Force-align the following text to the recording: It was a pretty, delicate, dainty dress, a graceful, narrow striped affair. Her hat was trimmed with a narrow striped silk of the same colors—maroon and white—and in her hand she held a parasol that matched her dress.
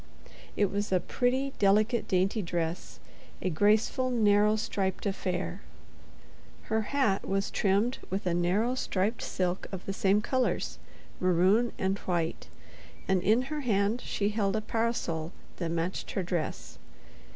It 0.57 0.71
was 0.71 0.91
a 0.91 0.99
pretty, 0.99 1.53
delicate, 1.59 2.07
dainty 2.07 2.41
dress, 2.41 2.99
a 3.39 3.51
graceful, 3.51 4.09
narrow 4.09 4.55
striped 4.55 5.05
affair. 5.05 5.61
Her 6.63 6.81
hat 6.89 7.27
was 7.29 7.51
trimmed 7.51 7.99
with 8.09 8.25
a 8.25 8.33
narrow 8.33 8.73
striped 8.73 9.21
silk 9.21 9.67
of 9.71 9.85
the 9.85 9.93
same 9.93 10.19
colors—maroon 10.19 11.71
and 11.77 11.99
white—and 11.99 13.21
in 13.21 13.43
her 13.43 13.61
hand 13.61 14.01
she 14.03 14.29
held 14.29 14.55
a 14.55 14.61
parasol 14.61 15.33
that 15.57 15.69
matched 15.69 16.09
her 16.13 16.23
dress. 16.23 16.79